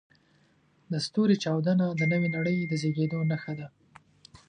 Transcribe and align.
د 0.91 0.93
ستوري 1.05 1.35
چاودنه 1.43 1.85
د 1.89 2.01
نوې 2.11 2.29
نړۍ 2.35 2.57
د 2.65 2.73
زېږېدو 2.81 3.19
نښه 3.31 3.53
ده. 3.59 3.67